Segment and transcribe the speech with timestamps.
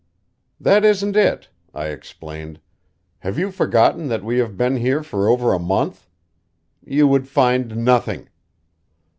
[0.59, 2.59] "That isn't it," I explained.
[3.19, 6.09] "Have you forgotten that we have been here for over a month?
[6.83, 8.27] You would find nothing."